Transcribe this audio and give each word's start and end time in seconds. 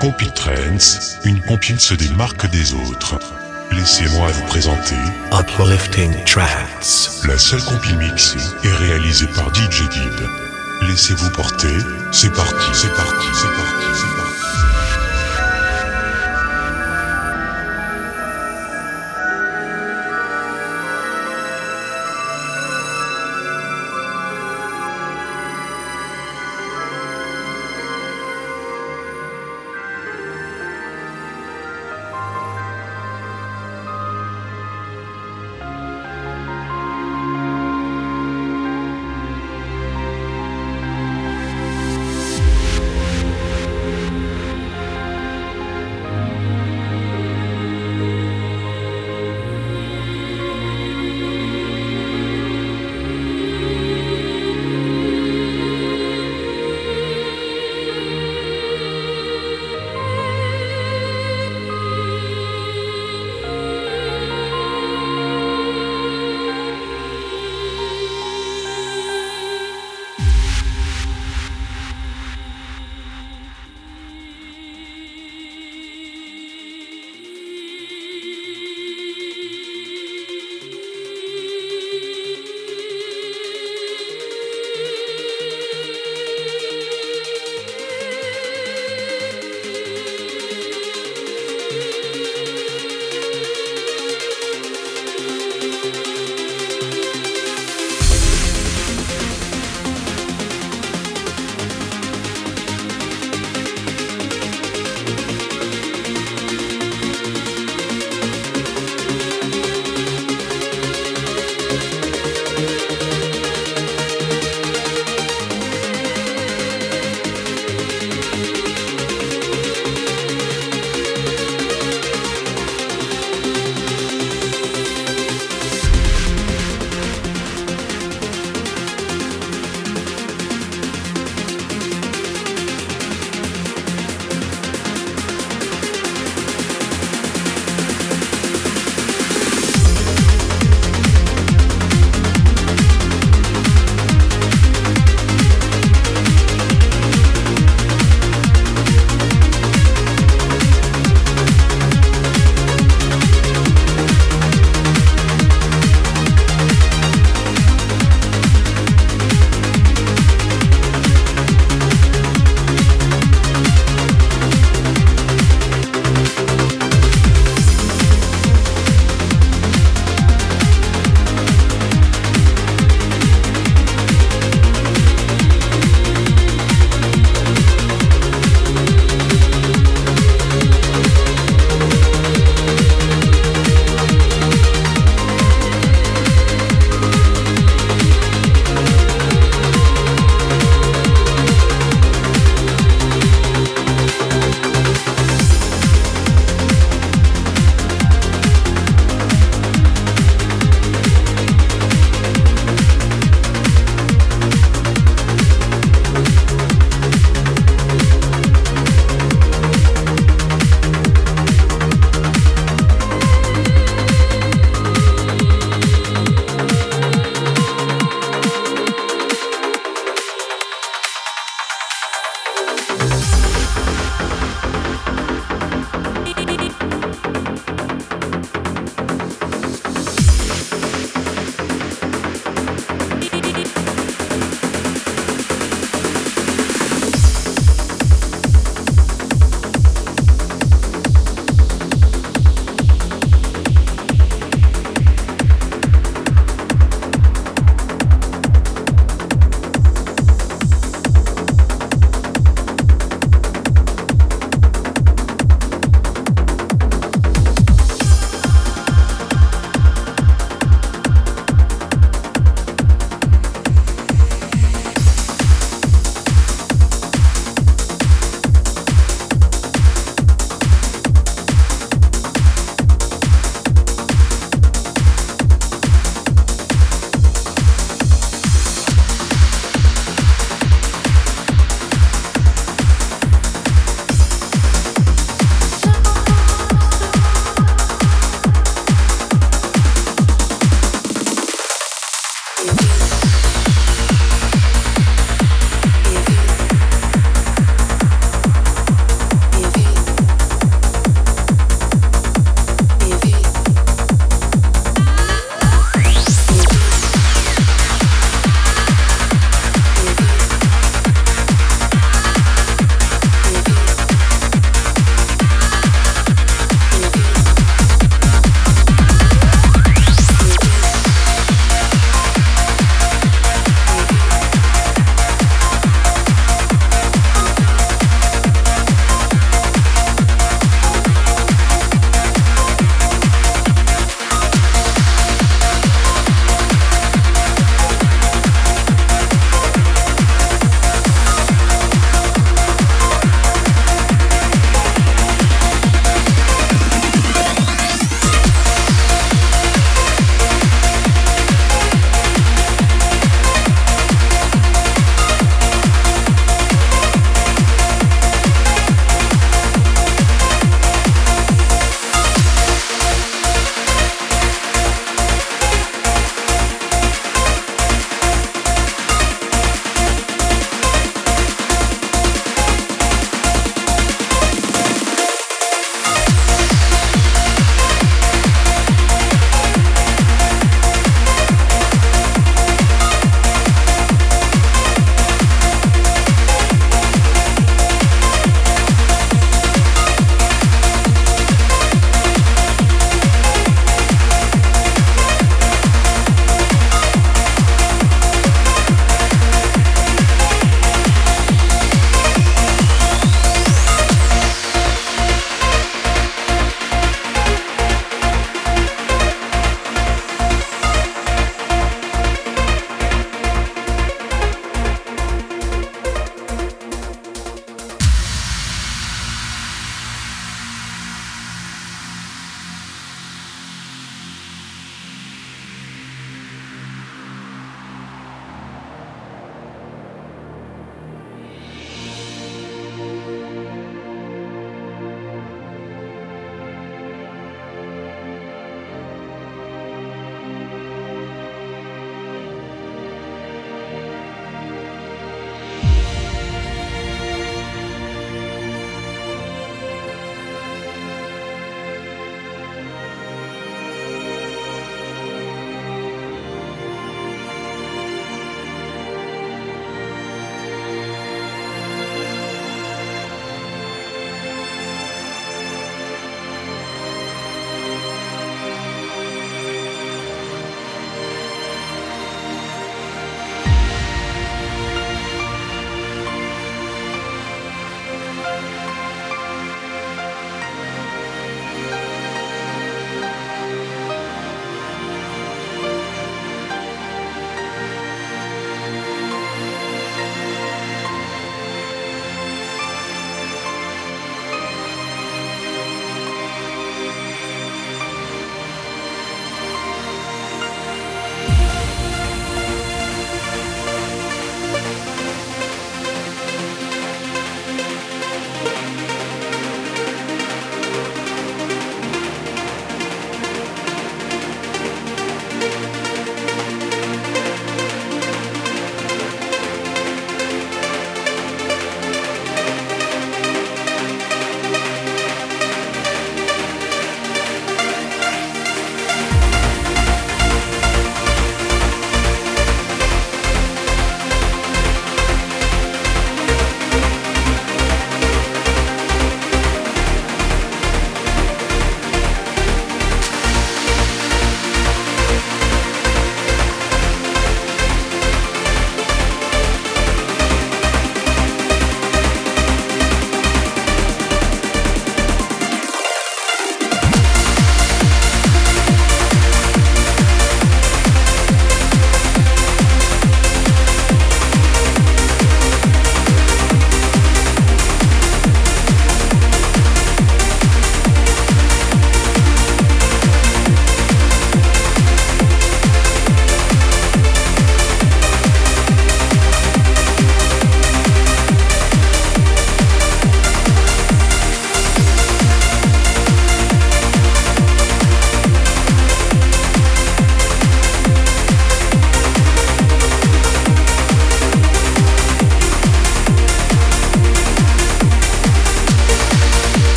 Compil 0.00 0.30
Trends, 0.30 1.00
une 1.24 1.40
compile 1.40 1.80
se 1.80 1.92
démarque 1.92 2.48
des 2.50 2.72
autres. 2.72 3.18
Laissez-moi 3.72 4.28
vous 4.28 4.46
présenter 4.46 4.94
Uplifting 5.32 6.14
Trance. 6.24 7.22
la 7.26 7.36
seule 7.36 7.62
compile 7.64 7.98
mixée 7.98 8.38
et 8.62 8.70
réalisée 8.70 9.26
par 9.34 9.52
DJ 9.52 9.88
Dib. 9.88 10.20
Laissez-vous 10.82 11.30
porter, 11.30 11.76
c'est 12.12 12.32
parti, 12.32 12.66
c'est 12.74 12.94
parti, 12.94 13.26
c'est 13.34 13.48
parti, 13.48 13.86
c'est 13.94 14.16
parti. 14.16 14.27